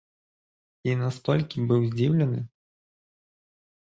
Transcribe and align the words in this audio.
І 0.89 0.95
настолькі 1.01 1.67
быў 1.73 1.81
здзіўлены! 1.93 2.41